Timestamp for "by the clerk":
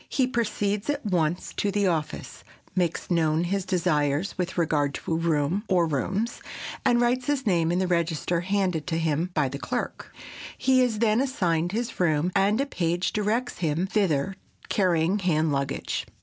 9.35-10.11